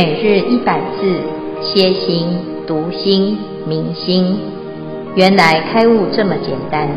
[0.00, 1.20] 每日一百字，
[1.60, 2.28] 歇心、
[2.68, 4.38] 读心、明心，
[5.16, 6.88] 原来开悟这么简单。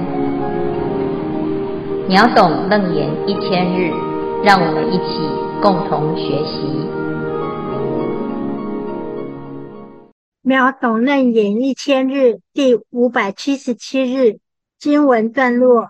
[2.07, 3.91] 秒懂楞严一千日，
[4.43, 5.17] 让我们一起
[5.63, 6.61] 共同学习。
[10.43, 14.37] 秒懂楞严一千日第五百七十七日
[14.77, 15.89] 经文段落：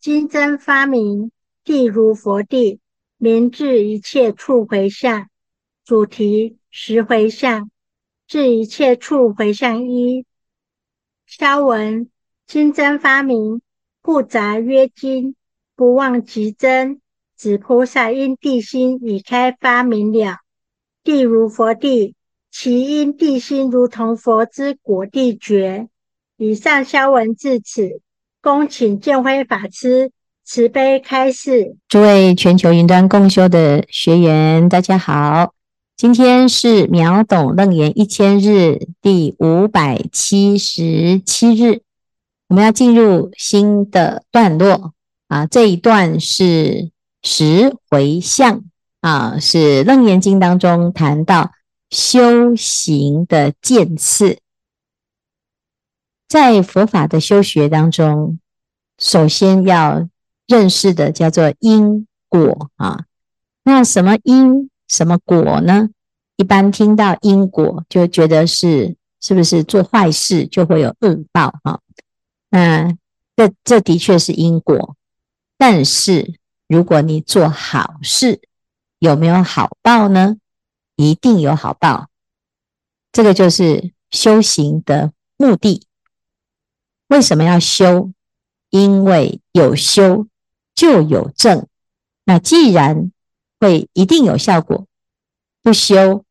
[0.00, 1.30] 金针发明，
[1.62, 2.80] 地如佛地，
[3.18, 5.29] 明至一切处回向。
[5.90, 7.68] 主题：十回向，
[8.28, 10.24] 至一切处回向一。
[11.26, 12.08] 消文：
[12.46, 13.60] 金针发明，
[14.00, 15.34] 故杂曰金，
[15.74, 17.00] 不忘即真。
[17.36, 20.36] 指菩萨因地心已开发明了。
[21.02, 22.14] 地如佛地，
[22.52, 25.88] 其因地心如同佛之果地觉。
[26.36, 28.00] 以上消文至此，
[28.40, 30.12] 恭请见辉法师
[30.44, 31.74] 慈悲开示。
[31.88, 35.52] 诸位全球云端共修的学员，大家好。
[36.00, 41.82] 今天是秒懂楞严一千日第五百七十七日，
[42.48, 44.94] 我们要进入新的段落
[45.28, 45.44] 啊。
[45.44, 46.90] 这一段是
[47.22, 48.64] 十回向
[49.02, 51.50] 啊，是楞严经当中谈到
[51.90, 54.38] 修行的渐次。
[56.26, 58.38] 在佛法的修学当中，
[58.96, 60.08] 首先要
[60.46, 63.04] 认识的叫做因果啊。
[63.64, 64.69] 那什么因？
[64.90, 65.88] 什么果呢？
[66.34, 71.80] 一般听到因果，就觉得是是不是做坏事就会有恶报哈？
[72.48, 72.96] 那
[73.36, 74.96] 这这的确是因果，
[75.56, 76.34] 但是
[76.66, 78.40] 如果你做好事，
[78.98, 80.38] 有没有好报呢？
[80.96, 82.08] 一定有好报。
[83.12, 85.86] 这个就是修行的目的。
[87.06, 88.10] 为什么要修？
[88.70, 90.26] 因为有修
[90.74, 91.66] 就有正。
[92.24, 93.10] 那既然
[93.60, 94.86] 会一定有效果，
[95.62, 96.24] 不修，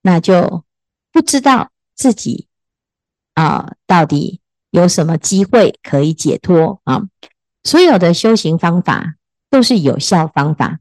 [0.00, 0.64] 那就
[1.12, 2.48] 不知道自己
[3.34, 4.40] 啊，到底
[4.70, 7.02] 有什么机会可以解脱啊？
[7.62, 9.16] 所有的修行方法
[9.50, 10.80] 都是有效方法，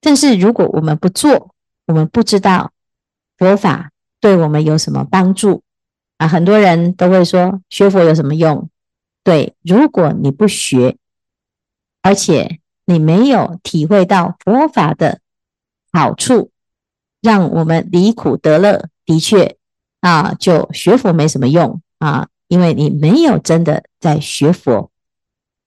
[0.00, 1.54] 但是如果我们不做，
[1.86, 2.72] 我们不知道
[3.36, 3.90] 佛法
[4.20, 5.62] 对我们有什么帮助
[6.16, 6.26] 啊？
[6.26, 8.70] 很多人都会说学佛有什么用？
[9.24, 10.96] 对，如果你不学，
[12.00, 15.20] 而且你没有体会到佛法的
[15.92, 16.50] 好处，
[17.20, 19.56] 让我们离苦得乐，的确
[20.00, 24.90] 啊，就学佛没什么用啊，因为你没有真的在学佛。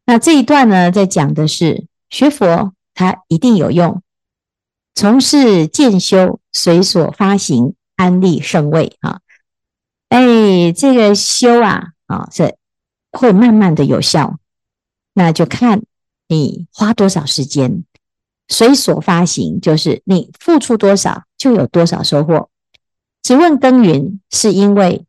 [0.06, 4.02] 那这一段呢，在讲的是学佛，它一定有用。
[4.94, 9.20] 从事渐修，随所发行，安立圣位啊。
[10.09, 12.56] 哎，这个修啊，啊，是
[13.12, 14.38] 会慢慢的有效，
[15.14, 15.82] 那就看
[16.28, 17.84] 你花多少时间。
[18.47, 22.50] 随所发行，就是你付出多少，就有多少收获。
[23.24, 25.03] 只问耕耘，是因为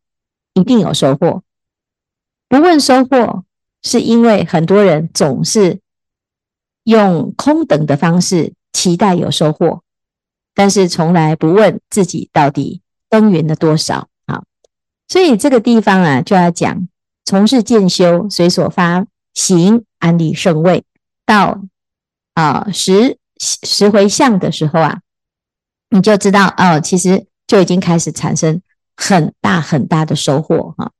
[0.54, 1.42] 一定有收获；
[2.48, 3.44] 不问收获，
[3.82, 5.80] 是因为很多人总是
[6.84, 9.82] 用空等的方式期待有收获，
[10.54, 14.44] 但是从来不问自己到底耕耘了多少啊。
[15.08, 16.88] 所以这个地方啊，就要讲
[17.26, 20.84] 从事建修，随所发行，安立圣位，
[21.26, 21.60] 到
[22.32, 23.18] 啊十。
[23.38, 25.02] 十回向的时候啊，
[25.90, 28.62] 你就知道哦，其实就已经开始产生
[28.96, 30.90] 很大很大的收获哈。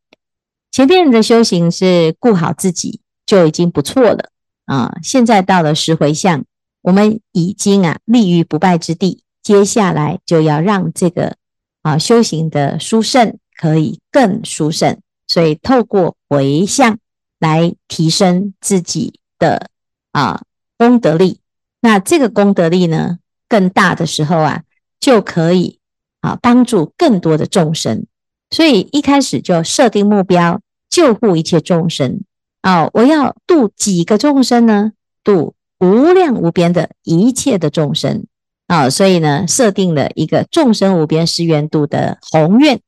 [0.71, 4.29] 前面的修行是顾好自己就已经不错了
[4.67, 6.45] 啊，现在到了十回向，
[6.83, 11.37] 我们已经啊立于不败之地，接下来就要让这个
[11.81, 16.99] 啊修行的殊胜可以更殊胜，所以透过回向
[17.39, 19.71] 来提升自己的
[20.17, 20.43] 啊
[20.79, 21.41] 功德力。
[21.81, 23.19] 那这个功德力呢，
[23.51, 24.63] 更大的时候啊，
[24.99, 25.79] 就可以
[26.21, 28.07] 啊帮助更多的众生。
[28.51, 32.23] 所以一开始就设定目标，救护一切众生
[32.63, 32.89] 啊！
[32.95, 34.93] 我要度几个众生呢？
[35.23, 38.25] 度无量无边的一切的众生
[38.69, 38.89] 啊！
[38.89, 42.81] 所以呢，设定了一个众生无边誓愿度的宏愿。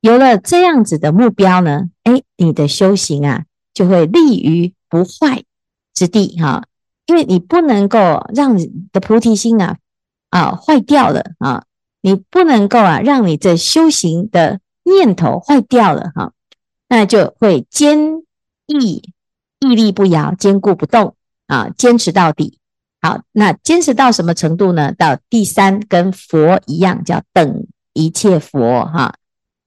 [0.00, 5.44] 有了这样子的目标呢，哎，你的修行啊，就会立于不坏
[5.98, 6.64] 之地哈。
[7.06, 7.98] 因为你不能够
[8.34, 9.78] 让你的菩提心啊
[10.28, 11.64] 啊坏掉了啊，
[12.02, 16.32] 你不能够啊让你这修行的念头坏掉了哈，
[16.86, 18.22] 那就会坚
[18.66, 19.02] 毅
[19.60, 21.14] 屹立不摇，坚固不动
[21.46, 22.58] 啊，坚持到底。
[23.00, 24.92] 好，那坚持到什么程度呢？
[24.92, 29.14] 到第三跟佛一样，叫等一切佛哈。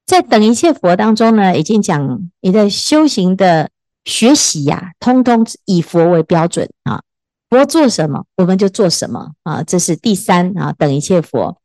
[0.05, 3.71] 在等一切佛当中呢，已经讲你的修行的
[4.05, 7.01] 学习呀，通通以佛为标准啊。
[7.49, 9.61] 佛做什么，我们就做什么啊！
[9.61, 11.57] 这是第三啊，等一切佛。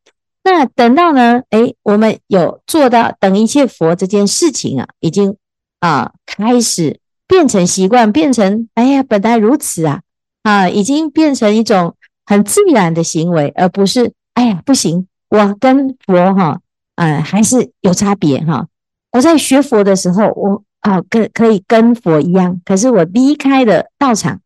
[0.42, 5.36] 那等到呢，诶，我们有做到等一切佛这件事情啊，已经
[5.78, 6.98] 啊开始
[7.28, 10.00] 变成习惯，变成哎呀，本来如此啊
[10.42, 11.94] 啊，已经变成一种
[12.24, 16.60] 很自然的行为，而不是哎呀不行，我跟佛哈
[16.96, 18.66] 啊还是有差别哈。
[19.12, 24.40] 我在学佛的时候，我啊跟可以跟佛一样，可是我离开了道场，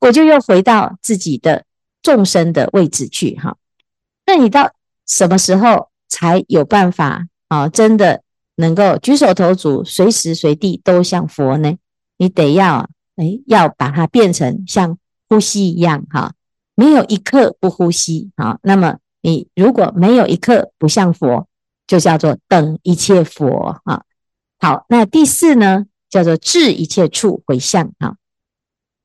[0.00, 1.64] 我就又回到自己的
[2.02, 3.56] 众生的位置去哈。
[4.26, 4.72] 那你到。
[5.06, 7.68] 什么时候才有办法啊？
[7.68, 8.22] 真的
[8.56, 11.76] 能够举手投足，随时随地都像佛呢？
[12.16, 14.96] 你得要哎，要把它变成像
[15.28, 16.32] 呼吸一样哈，
[16.74, 18.58] 没有一刻不呼吸啊。
[18.62, 21.46] 那么你如果没有一刻不像佛，
[21.86, 24.04] 就叫做等一切佛啊。
[24.58, 28.16] 好，那第四呢，叫做至一切处回向啊。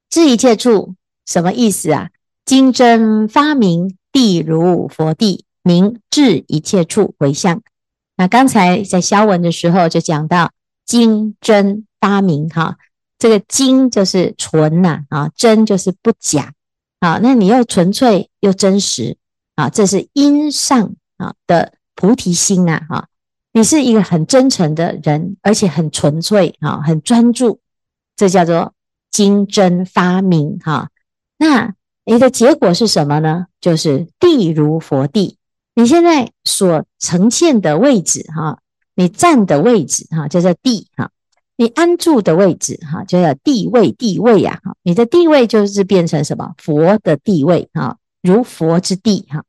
[0.09, 2.09] 至一切处什么意思啊？
[2.45, 5.45] 金针发明，地如佛地。
[5.61, 7.61] 明至一切处回向。
[8.15, 10.51] 那刚才在消文的时候就讲到
[10.85, 12.77] 金真发明哈，
[13.19, 16.53] 这个金就是纯呐啊，真就是不假
[17.01, 17.19] 啊。
[17.21, 19.17] 那你又纯粹又真实
[19.55, 23.07] 啊，这是因上啊的菩提心呐啊。
[23.51, 27.59] 你是一个很真诚的人，而且很纯粹啊，很专注，
[28.15, 28.73] 这叫做
[29.11, 30.89] 金真发明哈。
[31.37, 31.73] 那
[32.05, 33.47] 你的结果是什么呢？
[33.59, 35.37] 就是地如佛地。
[35.75, 38.59] 你现在所呈现的位置，哈，
[38.95, 41.09] 你站的位置，哈，叫做地，哈，
[41.55, 46.53] 你安住的位置，哈，就叫地位，地位呀，哈，你的地位就是变成什么？
[46.57, 49.43] 佛的地位，哈，如佛之地，哈，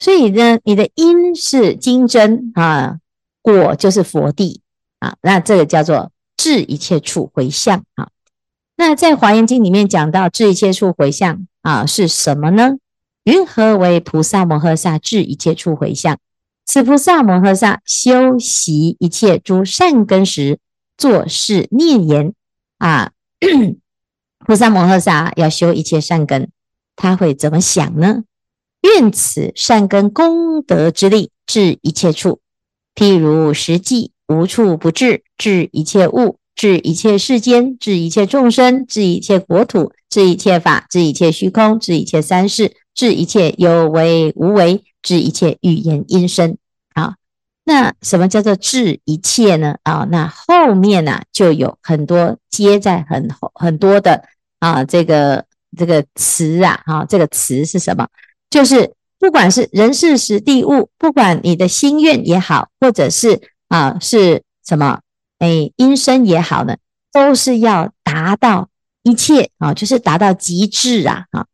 [0.00, 2.98] 所以呢，你的因是金针，啊，
[3.54, 4.60] 果就是佛地，
[4.98, 8.08] 啊，那这个叫做至一切处回向，啊，
[8.76, 12.76] 那在华严经里面讲到至一切处回向，啊，是什么呢？
[13.22, 16.18] 云何为菩萨摩诃萨至一切处回向？
[16.64, 20.58] 此菩萨摩诃萨修习一切诸善根时，
[20.98, 22.34] 作是念言
[22.78, 23.12] 啊。
[24.44, 26.50] 菩萨摩诃萨要修一切善根，
[26.96, 28.24] 他会怎么想呢？
[28.82, 32.40] 愿此善根功德之力，至一切处，
[32.96, 42.72] 譬如实际无处不至，至一切物，至一切世间，至一切众生，至一切国土，至一切法，至一切虚空，至一切三世。
[42.94, 46.56] 至一切有为无为，至一切语言音声。
[46.94, 47.16] 啊，
[47.64, 49.76] 那什么叫做至一切呢？
[49.82, 54.24] 啊，那后面呢、就有很多接在很很多的
[54.60, 55.44] 啊，这个
[55.76, 58.08] 这个词啊，哈，这个词是什么？
[58.48, 65.00] 就是不管是人事时地物，不管你的心愿也好，或者是啊是什么
[65.38, 66.76] 哎音声也好呢，
[67.12, 68.68] 都是要达到
[69.02, 71.46] 一切啊，就是达到极致啊，啊。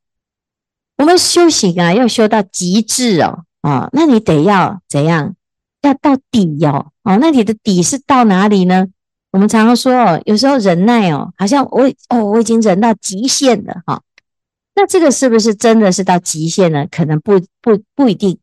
[0.98, 5.34] 我们修行啊，要修到极致哦，啊，那你得要怎样？
[5.82, 8.86] 要到底哟，哦，那你的底是到哪里呢？
[9.32, 14.00] 我们常常说哦，有时候忍耐哦，好像我哦，我已经忍到极限了哈。
[14.74, 16.86] 那这个是不是真的是到极限呢？
[16.90, 18.38] 可能不不不一定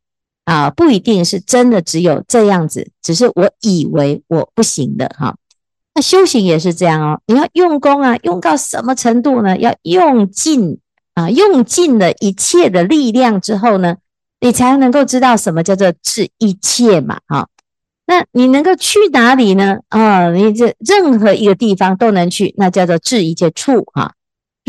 [0.46, 5.36] 啊，不一定是真的只有这样子，只是我以为我不行的哈。
[5.94, 9.58] 那修行也是这样哦，你要用功啊，用到什么程度呢？
[9.58, 10.80] 要用尽。
[11.16, 13.98] 啊，用尽了一切的力量之后呢，
[14.40, 17.20] 你才能够知道什么叫做治一切嘛。
[17.28, 17.50] 哈，
[18.08, 19.80] 那你能够去哪里呢？
[19.90, 23.84] 啊，你这任何一个地方都能去，那叫做治一切处。
[23.94, 24.14] 哈，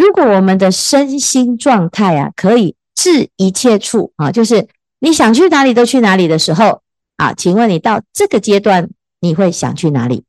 [0.00, 4.66] 如果我们的身心状态啊，可以至一切处啊，就是
[4.98, 6.80] 你想去哪里都去哪里的时候
[7.18, 8.88] 啊，请问你到这个阶段，
[9.20, 10.24] 你会想去哪里？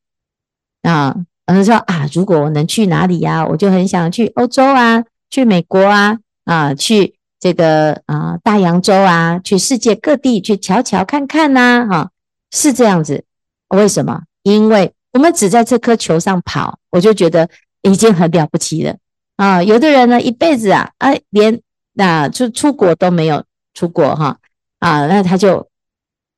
[0.81, 1.15] 啊，
[1.47, 5.05] 有人说啊，如果我能去哪里呀，我就很想去欧洲啊。
[5.29, 12.09] 去美国啊啊，去这个啊大洋洲啊，去世界各地去瞧瞧看看呐，哈，
[12.51, 13.23] 是这样子。
[13.69, 14.23] 为什么？
[14.43, 17.49] 因为我们只在这颗球上跑，我就觉得
[17.83, 18.97] 已经很了不起了
[19.41, 19.63] 啊。
[19.63, 21.61] 有的人呢，一辈子啊，哎，连
[21.93, 23.43] 那就出国都没有
[23.73, 24.37] 出国哈
[24.79, 25.67] 啊，那他就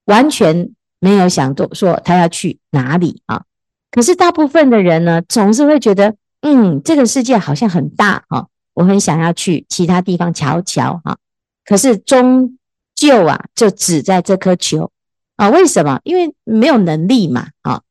[0.06, 3.44] 完全没有想到说他要去哪里啊。
[3.92, 8.48] 可是大部分的人呢，总是会觉得，嗯，这个世界好像很大啊。
[8.76, 11.16] 我很想要去其他地方瞧瞧哈，
[11.64, 12.58] 可是终
[12.96, 14.90] 究啊，就只在这颗球
[15.36, 15.48] 啊？
[15.50, 16.00] 为什么？
[16.04, 17.82] 因为没有能力嘛，啊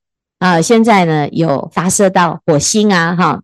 [0.41, 0.61] 啊！
[0.61, 3.43] 现在呢，有发射到火星啊，哈，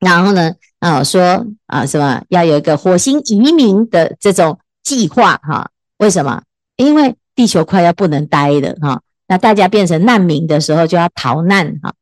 [0.00, 5.70] 然后呢，啊说啊什么要有一个火星移民的这种计划哈？
[5.98, 6.42] 为什么？
[6.76, 11.94] 因为地球快要不能待了哈，那大家变成难民的时候就要逃难哈。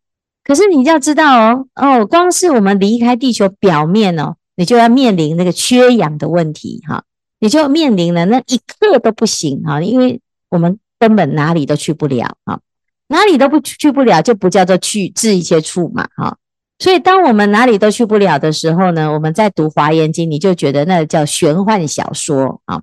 [0.43, 4.37] 可是你要知道哦哦，光是我们离开地球表面哦。
[4.57, 7.03] 你就要面临那个缺氧的问题哈，
[7.41, 12.61] 你就面临了那一刻都不行哈，因为我们根本哪里都去不了啊，
[13.09, 16.37] 哪里都不去不了，就不叫做去治一切处嘛，哈。
[16.85, 22.83] 所以，当我们哪里都去不了的时候呢，我们在读《华严经》，你就觉得那叫玄幻小说啊，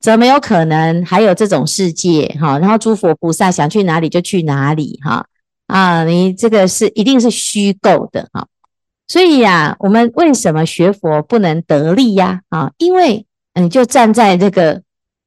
[0.00, 2.58] 怎么有可能还有这种世界哈？
[2.58, 5.24] 然后诸佛菩萨想去哪里就去哪里哈
[5.68, 8.48] 啊，你这个是一定是虚构的哈。
[9.06, 12.40] 所以呀，我们为什么学佛不能得力呀？
[12.48, 14.82] 啊，因为你就站在这个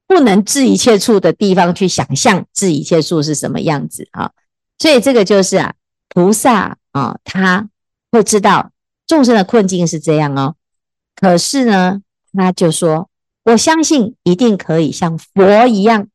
[0.08, 4.32] 不能治一切处的地方去想象治一切处是什么样子啊。
[4.78, 5.74] 所以这个就是啊，
[6.10, 7.70] 菩萨啊，他。
[8.14, 8.70] 会知道
[9.08, 10.54] 众生的困境是这样哦，
[11.16, 12.00] 可是呢，
[12.32, 13.10] 他就说
[13.46, 16.08] ：“我相信一定可以像佛一样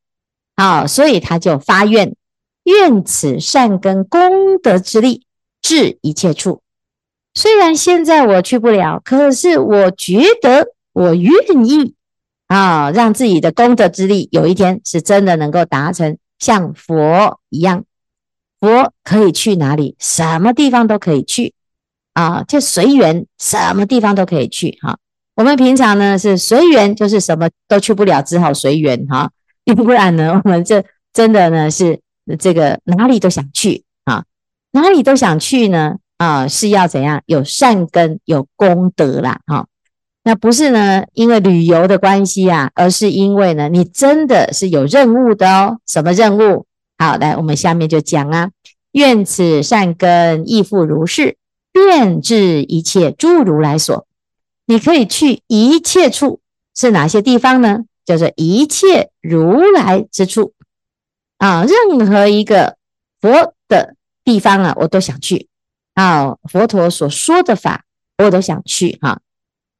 [0.55, 2.15] 啊！”所以他就发愿，
[2.63, 5.25] 愿此善根功德之力
[5.61, 6.63] 至一切处。
[7.35, 11.33] 虽然现在我去不了，可是我觉得我愿
[11.67, 11.95] 意
[12.47, 17.85] 啊，让自己的功德之力有一天是真的能够达成像佛一样。
[18.61, 19.97] 佛可以去哪里？
[19.99, 21.55] 什么地方都可以去。
[22.19, 24.99] 啊，就随缘，什么地方都可以去哈。
[25.37, 29.31] 我们平常呢是随缘，就是什么都去不了，只好随缘哈。
[29.63, 32.01] 要 不然呢，我们这真的呢是
[32.41, 34.25] 这个哪里都想去啊，
[34.73, 37.23] 哪里都想去呢啊，是要怎样？
[37.27, 39.69] 有善根，有功德啦哈。
[40.25, 45.79] 那不是呢，因为旅游的关系啊，而是因为呢，你真的是有任务的哦。
[45.87, 46.67] 什么任务？
[46.99, 48.51] 好，来，我们下面就讲啊，
[48.91, 51.37] 愿此善根亦复如是。
[51.87, 54.07] 遍至一切诸如来所，
[54.67, 56.41] 你可以去一切处，
[56.75, 57.85] 是哪些地方呢？
[58.05, 60.55] 叫做一切如来之处
[61.37, 62.77] 啊，任何一个
[63.21, 65.49] 佛的地方啊，我都想去
[65.93, 66.37] 啊。
[66.51, 67.85] 佛陀所说的法，
[68.17, 69.21] 我都想去哈。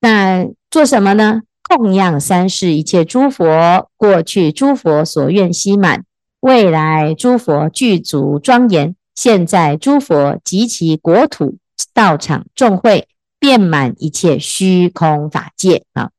[0.01, 1.41] 那做什么呢？
[1.63, 6.05] 供养三世一切诸佛，过去诸佛所愿悉满，
[6.41, 11.57] 未来诸佛具足庄严，现在诸佛及其国土。
[11.93, 13.09] 道场众会
[13.39, 16.11] 遍满一切虚空法界啊！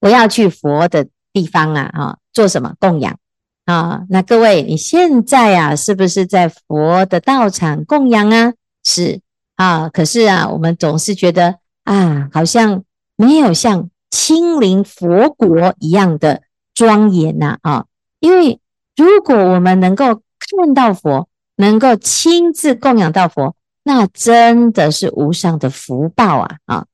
[0.00, 1.90] 我要去佛的地方啊！
[1.92, 3.18] 啊，做什么供养
[3.64, 4.04] 啊？
[4.08, 8.54] 那各位，你现在啊，是不是在佛的道场供养啊？
[8.84, 9.20] 是
[9.56, 12.84] 啊，可是啊，我们总是觉得啊，好像
[13.16, 16.42] 没有像亲临佛国一样的
[16.74, 17.86] 庄严呐啊！
[18.20, 18.60] 因为
[18.96, 23.56] 如果我们能够看到佛，能够亲自供养到佛。
[23.88, 26.56] 那真的是无上的福报啊！
[26.66, 26.84] 啊，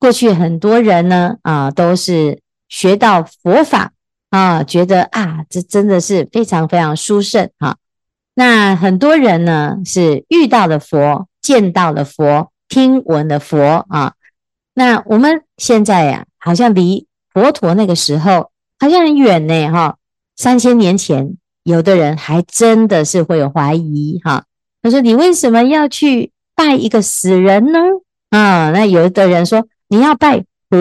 [0.00, 3.92] 过去很多人呢啊，都是学到佛法
[4.30, 7.76] 啊，觉得啊，这真的是非常非常殊胜啊。
[8.34, 14.14] 那很多人呢是遇到了佛，见到了佛，听闻了佛啊。
[14.74, 19.98] 那我们现在呀，好像离佛陀那个时候好像很远呢，哈。
[20.36, 24.46] 三千年前，有的人还真的是会有怀疑哈。
[24.82, 27.78] 他说：“你为什么要去？”拜一个死人呢？
[28.28, 30.76] 啊，那有的人说你要拜活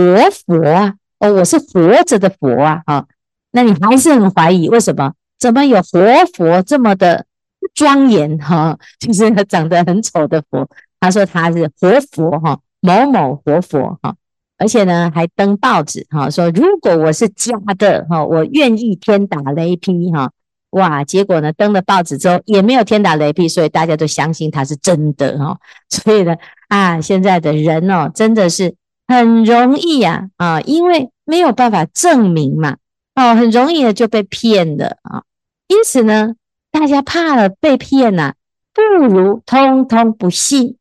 [0.46, 3.06] 佛啊，哦，我是活着的佛啊，啊，
[3.52, 5.14] 那你还是很怀疑，为什么？
[5.40, 6.02] 怎么有活
[6.34, 7.26] 佛这么的
[7.74, 8.38] 庄严？
[8.40, 10.70] 哈、啊，就是长得很丑的佛。
[11.00, 14.14] 他说他是活佛哈、某某活佛哈、
[14.58, 20.30] 而且呢还登报纸哈、说如果我是假的哈、我愿意天打雷劈哈。
[20.72, 21.04] 哇！
[21.04, 25.58] 结果呢，登了报纸之后也没有天打雷劈，所以大家都相信它是真的哈、哦。
[25.90, 26.36] 所以呢，
[26.68, 28.76] 啊，现在的人哦，真的是
[29.08, 32.78] 很容易呀啊，啊，因为没有办法证明嘛，
[33.16, 35.24] 哦，很容易的就被骗了啊。
[35.68, 36.36] 因此呢，
[36.72, 38.34] 大家怕了被骗呐、
[38.74, 40.78] 不如通通不信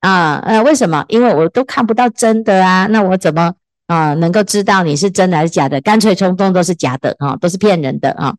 [0.00, 0.42] 啊。
[0.44, 1.04] 呃，为什么？
[1.08, 3.54] 因为我都看不到真的啊，那我怎么
[3.86, 5.80] 啊能够知道你是真的还是假的？
[5.80, 8.34] 干脆通通都是假的啊，都是骗人的啊。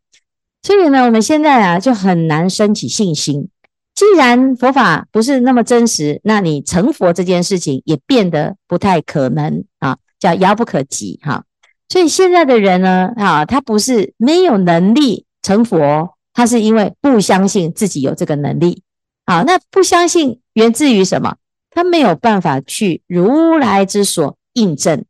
[0.61, 3.49] 所以呢，我们现在啊就很难升起信心。
[3.95, 11.43] 既然佛法不是那么真实，那你成佛这件事情也变得不太可能啊，叫遥不可及哈。
[11.89, 18.83] 所以现在的人呢，啊，他不是没有能力成佛，他是因为不相信自己有这个能力。
[19.25, 21.35] 好，那不相信源自于什么？
[21.71, 25.05] 他没有办法去如来之所印证。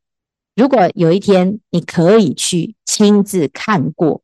[0.56, 4.22] 如果有一天你可以去亲自看过。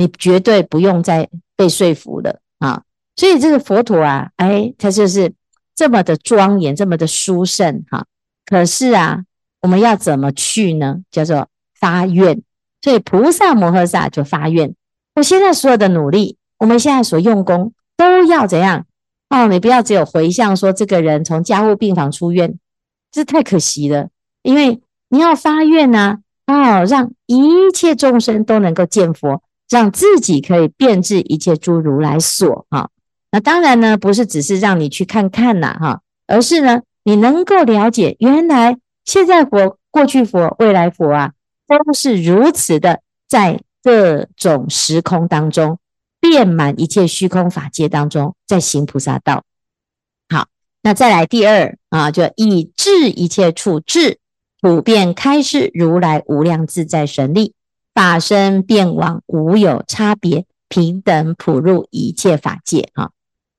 [0.00, 2.84] 你绝对不用再被说服了啊！
[3.16, 5.30] 所以这个佛陀啊，哎，他就是
[5.76, 8.06] 这么的庄严，这么的殊胜哈。
[8.46, 9.24] 可是啊，
[9.60, 11.00] 我们要怎么去呢？
[11.10, 12.40] 叫做发愿。
[12.80, 14.74] 所以菩萨摩诃萨就发愿：
[15.16, 18.86] 我现在所有的努力，我们现在所用功，都要怎样？
[19.28, 22.58] 哦，你不要只有回向说这个人从加护病房出院，
[23.12, 24.08] 这太可惜了。
[24.40, 24.80] 因为
[25.10, 29.42] 你要发愿呐，哦，让一切众生都能够见佛。
[29.70, 32.90] 让自己可以遍至一切诸如来所哈。
[33.30, 41.32] 那当然呢，不是只是让你去看看呐哈，而是呢，你能够了解，原来现在佛、过去佛、未来佛啊，
[41.68, 45.78] 都是如此的，在各种时空当中，
[46.20, 49.44] 遍满一切虚空法界当中，在行菩萨道。
[50.28, 50.48] 好，
[50.82, 54.18] 那再来第二啊，就以至一切处智，
[54.60, 57.54] 普遍开示如来无量自在神力。
[57.94, 63.10] 法身变往无有差别，平等普入一切法界啊。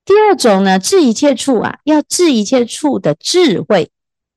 [0.04, 3.90] 第二种呢，至一切处啊，要至一切处的智慧。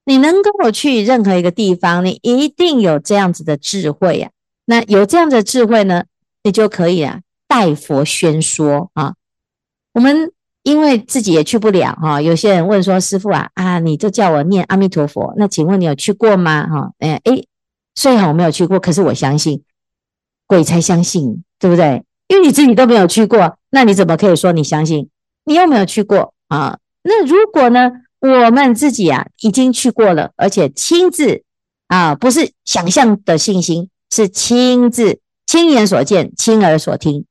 [0.05, 4.31] 你能够去任何一个地方，你一定有这样子的智慧呀、啊。
[4.65, 6.03] 那有这样的智慧呢，
[6.43, 9.15] 你就可以啊，代佛宣说啊。
[9.93, 16.67] 我们因为自己也去不了哈、啊，有些人问说：“师父啊啊，你就叫我念阿弥陀佛。”那请问你有去过吗？
[16.67, 17.43] 哈，哎哎，
[17.95, 19.63] 虽然我没有去过，可是我相信。
[20.47, 22.03] 鬼才相信，对不对？
[22.27, 25.09] 因为你自己都没有去过，那你怎么可以说你相信？
[25.45, 26.79] 你又没有去过啊？
[27.03, 27.91] 那如果呢？
[28.21, 31.43] 我们自己啊已经去过了，而且亲自
[31.85, 37.23] 啊，不是想象的信心，是亲自亲眼所见、亲耳所听。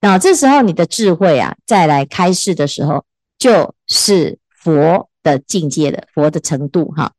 [0.00, 3.04] 那这时候你的智慧啊，再来开示的时候，
[3.36, 7.10] 就是佛的境界的佛的程度哈。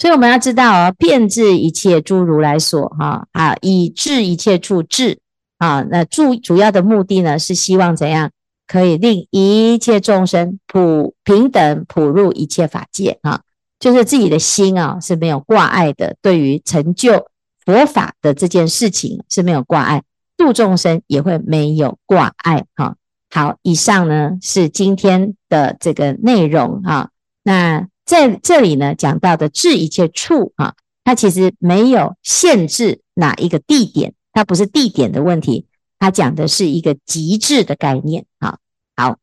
[0.00, 5.18] 所以我们要知道哦，遍至一切诸如来所，哈啊，以至一切处智
[5.58, 8.30] 啊，那主主要的目的呢，是希望怎样
[8.66, 13.42] 可以令一切众生普平等普入一切法界啊，
[13.78, 17.26] 就是自己的心啊是没有挂碍的，对于成就
[17.66, 20.02] 佛法的这件事情是没有挂碍，
[20.38, 22.96] 度众生也会没有挂碍哈。
[23.28, 27.10] 好，以上呢是今天的这个内容哈，
[27.44, 27.86] 那。
[28.10, 30.74] 在这里呢，讲到的至一切处啊，
[31.04, 38.58] 它其实没有限制哪一个地点，它不是地点的问题，它讲的是一个极致的概念啊。
[38.96, 39.16] 好，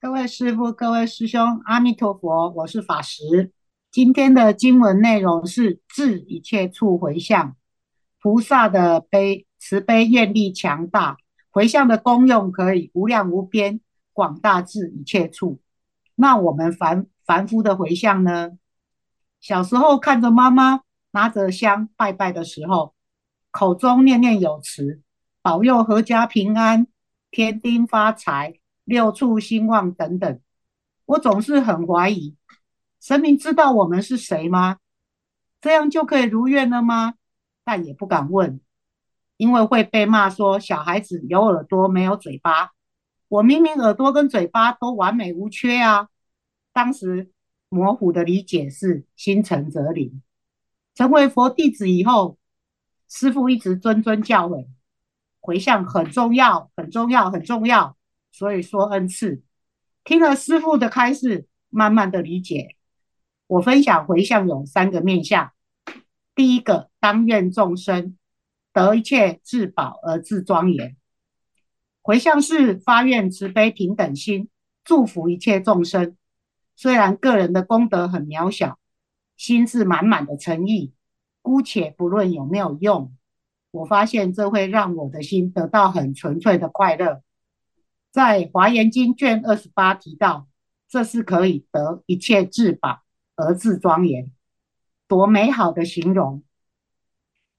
[0.00, 3.52] 各位师父、各位师兄，阿弥陀佛，我是法师。
[3.92, 7.54] 今天的经文内容是至一切处回向，
[8.20, 11.18] 菩萨的悲慈悲愿力强大，
[11.52, 13.80] 回向的功用可以无量无边，
[14.12, 15.60] 广大至一切处。
[16.16, 18.52] 那我们凡凡夫的回向呢？
[19.40, 22.94] 小时候看着妈妈拿着香拜拜的时候，
[23.50, 25.02] 口中念念有词，
[25.42, 26.86] 保佑阖家平安、
[27.30, 30.40] 添丁发财、六畜兴旺等等。
[31.04, 32.36] 我总是很怀疑，
[33.00, 34.78] 神明知道我们是谁吗？
[35.60, 37.14] 这样就可以如愿了吗？
[37.64, 38.60] 但也不敢问，
[39.36, 42.72] 因为会被骂说小孩子有耳朵没有嘴巴。
[43.28, 46.08] 我明明耳朵跟嘴巴都完美无缺啊！
[46.76, 47.30] 当时
[47.70, 50.20] 模糊的理解是心诚则灵。
[50.94, 52.36] 成为佛弟子以后，
[53.08, 54.66] 师父一直谆谆教诲，
[55.40, 57.96] 回向很重要，很重要，很重要。
[58.30, 59.42] 所以说恩赐，
[60.04, 62.76] 听了师父的开示，慢慢的理解。
[63.46, 65.52] 我分享回向有三个面向：
[66.34, 68.18] 第一个，当愿众生
[68.74, 70.90] 得一切至宝而自庄严；
[72.02, 74.50] 回向是发愿慈悲平等心，
[74.84, 76.14] 祝福一切众生。
[76.76, 78.78] 虽然个人的功德很渺小，
[79.36, 80.92] 心是满满的诚意，
[81.40, 83.16] 姑且不论有没有用，
[83.70, 87.22] 我发现这会让我的心得到很纯粹的快乐。
[88.12, 90.48] 在《华严经》卷二十八提到，
[90.88, 93.00] 这是可以得一切至宝
[93.36, 94.30] 而自庄严，
[95.08, 96.42] 多美好的形容！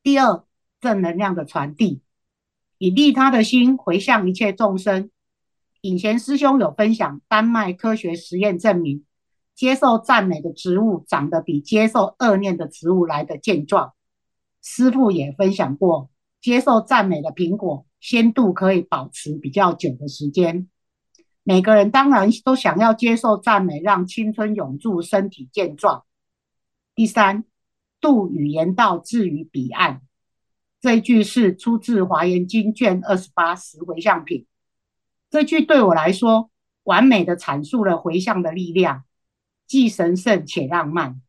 [0.03, 0.43] 第二，
[0.79, 2.01] 正能量的传递，
[2.77, 5.09] 以利他的心回向一切众生。
[5.87, 9.05] 隐贤师兄有分享，丹麦科学实验证明，
[9.55, 13.93] 接受赞美的植物长得比接受恶念的植物来得健壮。
[14.61, 16.09] 师父也分享过，
[16.41, 20.67] 接受赞美的苹果鲜度可以保持比较久的时间。
[21.43, 26.03] 每个人当然都想要接受赞美，让青春永驻，身体健壮。
[26.95, 27.45] 第三，
[28.01, 30.01] 渡语言道至于彼岸，
[30.81, 34.45] 这一句是出自《华严经》卷二十八十回向品。
[35.29, 36.49] 这句对我来说，
[36.83, 39.03] 完美的阐述了回向的力量，
[39.65, 41.21] 既神圣且浪漫。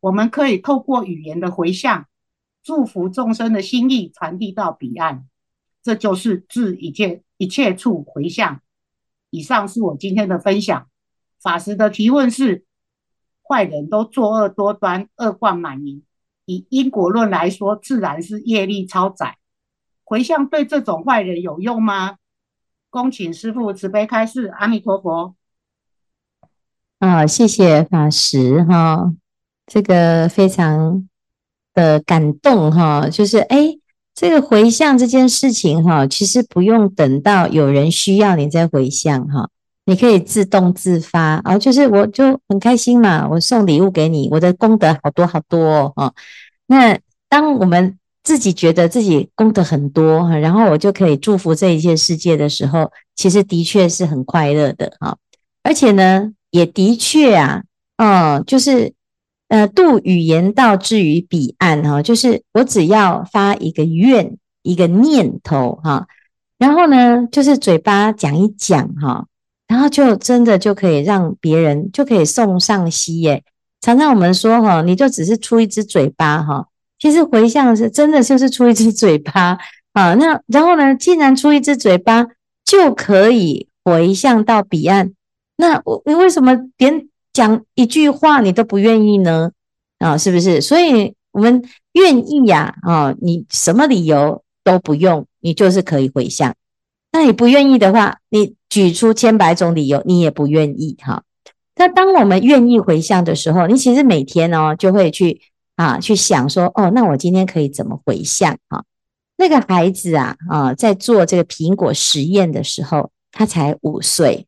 [0.00, 2.06] 我们可以透过语言的回向，
[2.62, 5.26] 祝福众生的心意传递到彼岸，
[5.82, 8.60] 这就是至一切一切处回向。
[9.30, 10.88] 以上是我今天的分享。
[11.40, 12.64] 法师的提问是：
[13.42, 16.02] 坏人都作恶多端，恶贯满盈，
[16.44, 19.38] 以因果论来说，自然是业力超载。
[20.04, 22.16] 回向对这种坏人有用吗？
[22.90, 25.36] 恭请师父慈悲开示，阿弥陀佛。
[26.98, 29.12] 啊、谢谢法师哈、
[29.64, 31.08] 这个非常
[31.72, 33.78] 的感动哈、就是哎，
[34.12, 39.48] 这个回向这件事情哈，其实不用等到有人需要你再回向哈，
[39.84, 46.12] 你可以自动自发啊，就是我就很开心嘛，我送礼物给你，我的功德好多好多哦。
[46.66, 46.98] 那
[47.28, 55.16] 当我们自己觉得自己功德很多，然后我就可以祝福这一切世界的时候，其实的确是很快乐的哈，
[55.62, 57.62] 而且呢，也的确啊，
[57.96, 58.92] 嗯，就是。
[59.50, 66.06] 呃，渡语言道至于彼岸哈，就是我只要发一个愿，一个念头哈，
[66.56, 69.26] 然后呢，就是嘴巴讲一讲哈，
[69.66, 73.42] 然后就真的就可以让别人就可以送上西耶。
[73.80, 76.68] 常常我们说哈，你就只是出一只嘴巴哈，
[77.00, 79.58] 其实回向是真的就是出一只嘴巴
[79.94, 80.14] 啊。
[80.14, 82.26] 那然后呢，既然出一只嘴巴
[82.64, 85.12] 就可以回向到彼岸，
[85.56, 87.08] 那我你为什么连？
[87.32, 89.52] 讲一句话你都不愿意呢？
[90.00, 90.60] 啊，是不是？
[90.60, 96.52] 所以我们愿意呀，啊，你什么理由都不用，你就是可以回向。
[97.12, 101.22] 那你不愿意的话，你举出千百种理由，你也不愿意哈。
[101.76, 105.40] 那当我们愿意回向的时候，你其实每天哦就会去
[105.82, 108.58] 啊去想说，哦，那我今天可以怎么回向？
[108.68, 108.84] 哈，
[109.36, 114.46] 那个孩子啊啊，在做这个苹果实验的时候，他才五岁，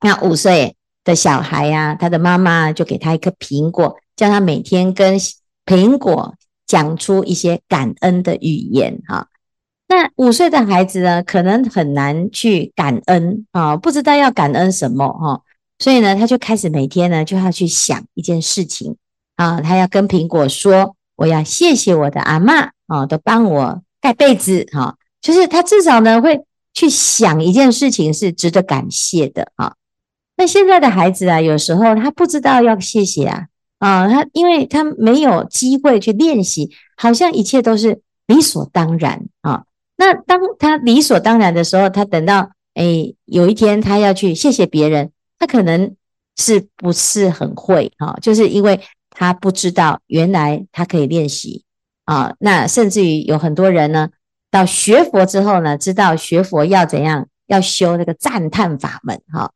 [0.00, 0.76] 那五岁。
[1.02, 5.18] 的小孩呀、他的妈妈就给他一颗苹果，叫他每天跟
[5.64, 6.34] 苹果
[6.66, 9.28] 讲出一些感恩的语言哈。
[9.88, 15.40] 那五岁的孩子呢，可能很难去感恩啊，不知道要感恩什么哈，
[15.78, 18.94] 所以呢，他就开始每天呢就要去想一件事情
[19.40, 29.72] 啊，他要跟苹果说：“我要谢谢我的阿嬷啊，都帮我盖被子哈。”就是他至少呢会去想一件事情是值得感谢的啊。
[30.36, 33.46] 那现在的孩子啊，有时候他不知道要谢谢啊，
[33.78, 39.64] 啊，他因为他没有机会去练习，好像一切都是理所当然啊。
[39.96, 45.94] 那当他理所当然的时候，他等到诶有一天他要去谢谢别人，他可能
[46.36, 48.18] 是不是很会啊？
[48.20, 48.80] 就是因为
[49.20, 51.62] 他不知道原来他可以练习
[52.06, 52.34] 啊。
[52.38, 54.08] 那甚至于有很多人呢，
[54.50, 59.52] 到学佛之后呢，知道学佛要怎样，要修那个赞叹法门哈。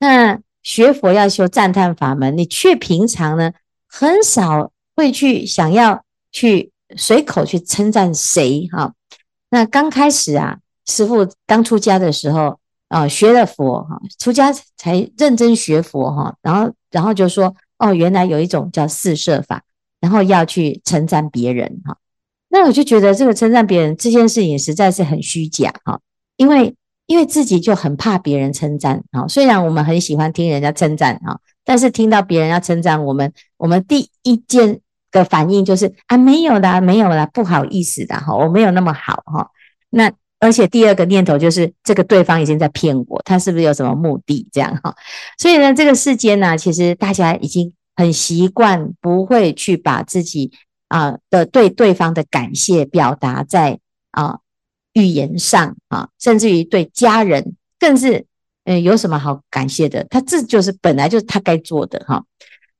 [0.00, 3.52] 那学佛要修赞叹法门，你却平常呢
[3.86, 8.94] 很少会去想要去随口去称赞谁哈。
[9.50, 19.62] 那刚开始啊，师父刚出家的时候啊，学了佛哈，出家才认真学佛哈，然后然后就说哦，原来有一种叫四摄法，
[20.00, 21.96] 然后要去称赞别人哈。
[22.48, 26.00] 那我就觉得这个称赞别人这件事情实在是很虚假哈，
[26.36, 26.74] 因为。
[27.06, 34.80] 因为自己就很怕别人称赞啊，虽然我们很喜欢听人家称赞啊，但是听到别人要称赞我们，我们第一件
[35.12, 39.50] 的反应就是啊，没有啦，没有啦，不好意思的哈，我没有那么好哈。
[39.90, 40.10] 那
[40.44, 44.94] 而且第二个念头就是这个对方已经在骗我，他是不是有什么目的这样哈？
[45.38, 50.52] 所以呢，这个世间呢，其实大家已经很习惯，不会去把自己
[50.88, 53.78] 啊的对对方的感谢表达在
[54.10, 54.38] 啊。
[54.96, 58.26] 语言上啊，甚至于对家人，更是
[58.62, 60.04] 嗯，有什么好感谢的？
[60.04, 62.22] 他这就是本来就是他该做的哈。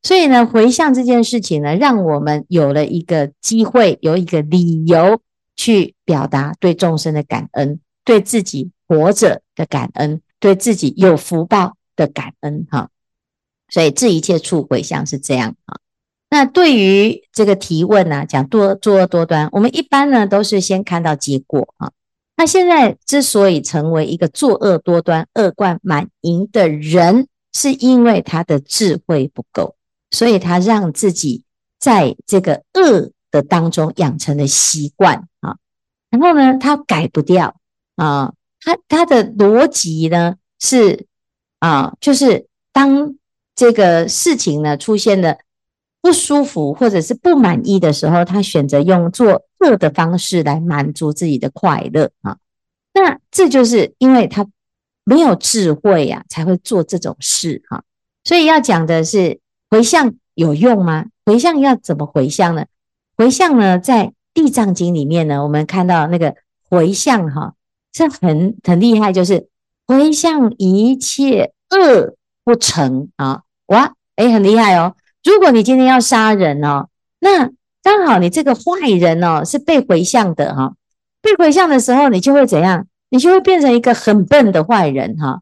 [0.00, 5.20] 所以呢，回向这件事情呢，让我们有了一个机会，有一个理由
[5.56, 12.90] 去表达对众生的感恩，对自己活着的感恩，对自己有福报的感恩哈。
[13.68, 15.78] 所以，这一切处回向是这样啊。
[16.30, 21.92] 那对于这个提问呢，讲多作恶多端，我们一般呢都是先看到结果啊。
[22.36, 29.76] 那现在之所以成为一个作恶多端、恶贯满盈的人，是因为他的智慧不够，
[30.10, 31.44] 所以他让自己
[31.78, 35.28] 在这个恶的当中养成了习惯。
[36.18, 37.56] 然后呢，他改不掉
[37.96, 41.06] 啊，他他的逻辑呢是
[41.58, 43.14] 啊，就是当
[43.54, 45.38] 这个事情呢出现了
[46.00, 49.44] 不舒服或者是不满意的时候，他选择用做。
[49.64, 52.36] 恶的方式来满足自己的快乐啊，
[52.92, 54.46] 那这就是因为他
[55.04, 57.82] 没有智慧呀，才会做这种事哈。
[58.24, 61.06] 所以要讲的是回向有用吗？
[61.24, 62.66] 回向要怎么回向呢？
[63.16, 66.34] 回向呢，在《地藏经》里面呢，我们看到那个
[66.68, 67.54] 回向哈，
[67.94, 69.46] 是很很厉害，就是
[69.86, 74.94] 回向一切恶不成啊，哇，诶，很厉害哦。
[75.22, 76.88] 如果你今天要杀人哦，
[77.20, 77.48] 那
[77.82, 80.74] 刚好你这个坏人哦，是被回向的哈，
[81.22, 82.86] 被回向的时候，你就会怎样？
[83.10, 85.40] 你就会变成一个很笨的坏人哈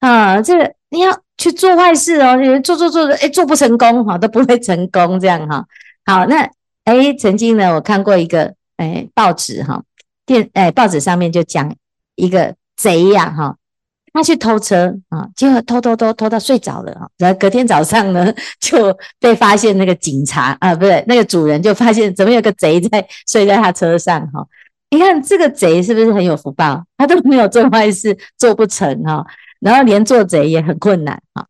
[0.00, 0.42] 啊！
[0.42, 5.64] 这个你要去做坏事哦，你做做做，哎，做不成功哈，都不会成功这样哈。
[6.04, 6.46] 好，那
[6.84, 9.82] 哎，曾经呢，我看过一个哎报纸哈，
[10.26, 11.74] 电哎报纸上面就讲
[12.14, 13.56] 一个贼呀哈，
[14.12, 24.46] 他去偷车啊，结果偷偷偷偷到睡着了啊，然后隔天早上呢 就被发现那个警察啊，不是那个主人就发现怎么有个贼在睡在他车上哈。
[24.90, 26.84] 你看这个贼是不是很有福报？
[26.96, 29.24] 他都没有做坏事，做不成哈，
[29.58, 31.46] 然后连做贼也很困难哈。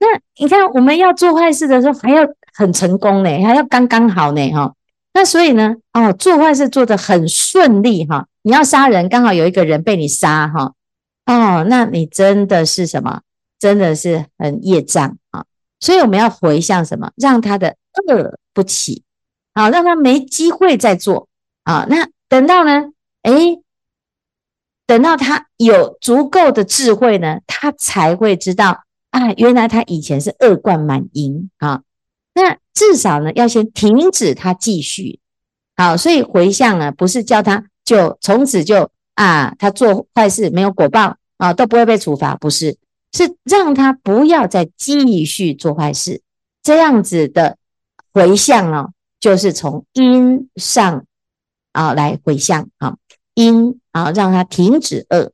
[0.00, 0.06] 那
[0.38, 4.72] 你看我们要做坏事的时候，还要很成功呢，还要刚刚好呢哈。
[5.12, 8.28] 那所以呢，哦，做坏事做得很顺利哈。
[8.42, 10.72] 你要杀人，刚好有一个人被你杀哈。
[11.26, 13.22] 哦，那你真的是什么？
[13.58, 15.44] 真的是很业障啊。
[15.80, 17.10] 所以我们要回向什么？
[17.16, 19.02] 让他的恶不起，
[19.54, 21.28] 好，让他没机会再做
[21.64, 21.86] 啊。
[21.88, 22.90] 那等到呢，
[23.22, 23.60] 诶，
[24.86, 31.82] 等到他有足够的智慧呢，他才会知道啊，原来他以前是恶贯满盈啊。
[32.78, 35.18] 至少呢，要先停止他继续。
[35.76, 42.76] 好，所以回向呢，不是叫他就从此就啊，他做坏事没有果报啊，都不会被处罚，不是，
[43.12, 46.22] 是让他不要再继续做坏事。
[46.62, 47.56] 这样子的
[48.12, 51.04] 回向呢，就是从因上
[51.72, 52.96] 啊来回向啊，
[53.34, 55.32] 因啊让他停止恶。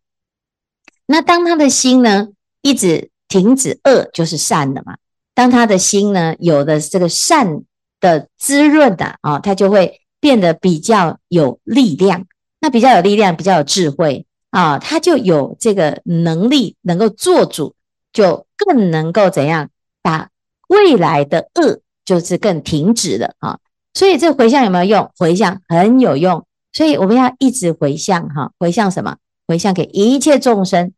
[1.04, 2.28] 那当他的心呢
[2.62, 4.96] 一直停止恶，就是善的嘛。
[5.35, 7.62] 当他的心呢，有了这个善
[8.01, 12.25] 的滋润的啊，他就会变得比较有力量。
[12.61, 17.75] 那比较有力量，比较有智慧啊，他就有这个能力能够做主，
[18.12, 19.68] 就更能够怎样
[20.01, 20.29] 把
[20.68, 23.59] 未来的恶就是更停止了啊。
[23.92, 25.11] 所以这回向有没有用？
[25.18, 28.53] 回向很有用，所以我们要一直回向哈。
[28.59, 29.16] 回向什么？
[29.47, 30.92] 回向给一切众生。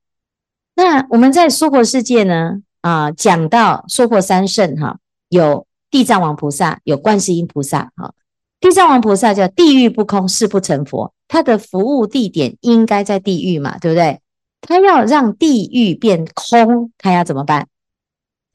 [0.76, 2.62] 那我们在娑婆世界呢？
[2.86, 8.14] 啊，讲到娑婆三圣哈，有地藏王菩萨，有观世音菩萨哈。
[8.60, 11.12] 地藏王菩萨叫地狱不空，誓不成佛。
[11.26, 14.20] 他的服务地点应该在地狱嘛，对不对？
[14.60, 17.66] 他要让地狱变空，他要怎么办？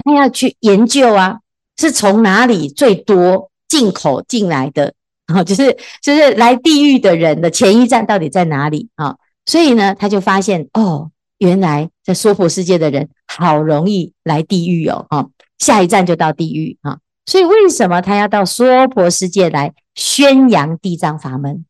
[0.05, 1.41] 他要去研究啊，
[1.77, 4.93] 是从哪里最多进口进来的
[5.25, 5.43] 啊？
[5.43, 9.17] 就是就是来地狱的人的前一站到底在哪里啊？
[9.45, 11.11] 所以呢，他就发现哦。
[11.41, 15.27] 原来在娑婆世界的人好容易来地狱哦，哈，
[15.57, 21.65] 下一站就到地狱啊，所以为什么他要到娑婆世界来宣扬地藏法门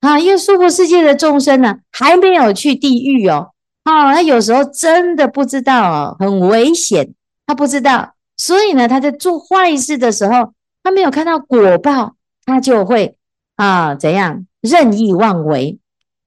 [0.00, 0.18] 啊？
[0.20, 3.52] 因为娑婆世界的众生呢，还没有去地狱哦，
[3.84, 7.14] 啊，他有时候真的不知道哦，很危险，
[7.46, 10.52] 他不知道，所以呢，他在做坏事的时候，
[10.82, 13.16] 他没有看到果报，他就会
[13.54, 15.78] 啊怎样任意妄为。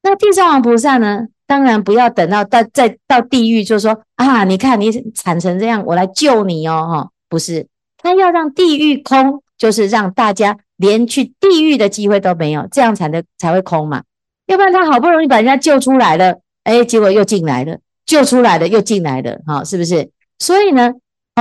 [0.01, 1.27] 那地藏王菩萨呢？
[1.49, 7.65] 当然不要等到到再到地狱，就说啊，你看你惨成这样，我来救你哦，哈，不是，
[7.97, 14.03] 他要让地狱空，就是让大家连去地狱的机会都没有，这样才能才会空嘛。
[14.45, 20.11] 要不然他好不容易把人家救出来了，哎，结果又进来了，救出来了又进来了，哈，是不是？
[20.37, 20.93] 所以呢，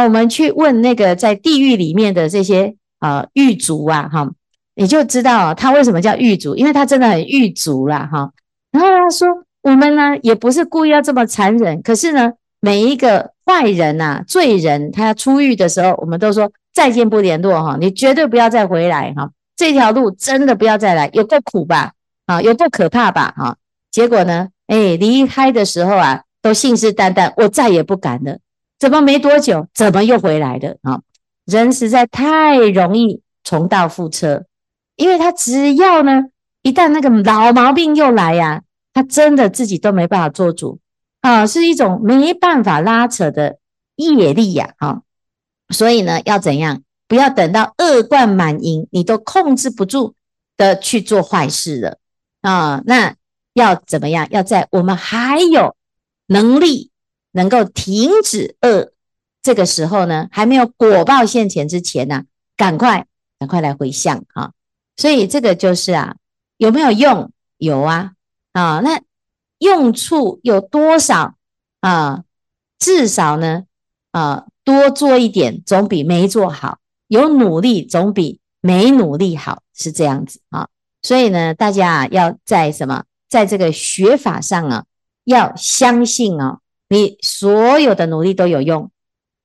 [0.02, 4.26] 我们去问那个在地狱里面的这些啊狱卒啊，哈，
[4.74, 8.32] 你就知道他为什么叫狱卒，因为他真的很狱卒啦，哈。
[8.72, 9.37] 然后他说。
[9.68, 21.92] 我们呢也不是故意要这么残忍，可是呢，每一个坏人呐、啊、罪人，他要出狱的时候，我们都说再见不联络哈，你绝对不要再回来哈，这条路真的不要再来，有够苦吧？
[22.24, 23.34] 啊，有够可怕吧？
[23.36, 23.56] 哈，
[23.90, 28.38] 结果呢，哎，离开的时候啊，都信誓旦旦，我再也不敢了。
[28.78, 30.76] 怎么没多久，怎么又回来了？
[30.82, 31.00] 啊，
[31.44, 34.44] 人实在太容易重蹈覆辙，
[34.96, 36.24] 因为他只要呢，
[36.62, 38.67] 一旦那个老毛病又来呀、啊。
[38.98, 40.80] 他真的自己都没办法做主
[41.20, 43.58] 啊，是一种没办法拉扯的
[43.94, 45.02] 业力呀，啊，
[45.68, 46.82] 所以呢，要怎样？
[47.06, 50.16] 不要等到恶贯满盈，你都控制不住
[50.56, 51.98] 的去做坏事了
[52.40, 52.82] 啊。
[52.86, 53.14] 那
[53.54, 54.26] 要怎么样？
[54.32, 55.76] 要在我们还有
[56.26, 56.90] 能力
[57.30, 58.90] 能够停止恶
[59.40, 62.24] 这个时候呢，还没有果报现前之前呢，
[62.56, 63.06] 赶快
[63.38, 64.50] 赶快来回向啊。
[64.96, 66.16] 所以这个就是啊，
[66.56, 67.30] 有没有用？
[67.58, 68.14] 有啊。
[68.58, 69.00] 啊，那
[69.58, 71.36] 用处有多少
[71.80, 72.24] 啊？
[72.80, 73.62] 至少呢，
[74.10, 76.78] 啊，多做一点总比没做好。
[77.06, 80.66] 有努力总比没努力好，是这样子啊。
[81.02, 84.84] 所以呢，大家啊，要在什么，在这个学法上啊，
[85.22, 88.90] 要相信啊，你所有的努力都有用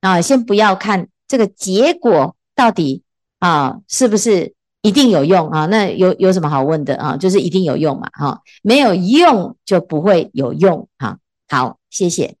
[0.00, 0.20] 啊。
[0.20, 3.04] 先不要看这个结果到底
[3.38, 4.54] 啊，是不是？
[4.84, 5.64] 一定有用啊！
[5.64, 7.16] 那有有什么好问的啊？
[7.16, 8.06] 就是一定有用嘛！
[8.12, 11.18] 哈，没有用就不会有用哈。
[11.48, 12.36] 好，谢谢。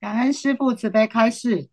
[0.00, 1.68] 感恩师父慈悲开示。